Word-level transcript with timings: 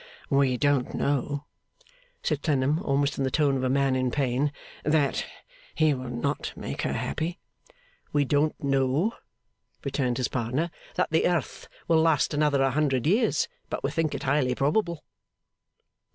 'We 0.31 0.57
don't 0.57 0.95
know,' 0.95 1.45
said 2.23 2.41
Clennam, 2.41 2.79
almost 2.81 3.19
in 3.19 3.23
the 3.23 3.29
tone 3.29 3.55
of 3.55 3.63
a 3.63 3.69
man 3.69 3.95
in 3.95 4.09
pain, 4.09 4.51
'that 4.83 5.27
he 5.75 5.93
will 5.93 6.09
not 6.09 6.53
make 6.55 6.81
her 6.81 6.93
happy.' 6.93 7.37
'We 8.11 8.25
don't 8.25 8.63
know,' 8.63 9.13
returned 9.83 10.17
his 10.17 10.27
partner, 10.27 10.71
'that 10.95 11.11
the 11.11 11.27
earth 11.27 11.67
will 11.87 12.01
last 12.01 12.33
another 12.33 12.67
hundred 12.71 13.05
years, 13.05 13.47
but 13.69 13.83
we 13.83 13.91
think 13.91 14.15
it 14.15 14.23
highly 14.23 14.55
probable. 14.55 15.03